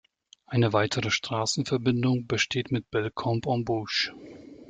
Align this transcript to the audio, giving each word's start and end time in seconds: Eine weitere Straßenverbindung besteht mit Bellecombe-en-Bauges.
Eine 0.47 0.73
weitere 0.73 1.11
Straßenverbindung 1.11 2.25
besteht 2.25 2.71
mit 2.71 2.89
Bellecombe-en-Bauges. 2.89 4.09